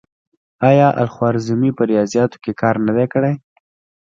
[0.69, 3.33] آیا الخوارزمي په ریاضیاتو کې کار نه دی کړی؟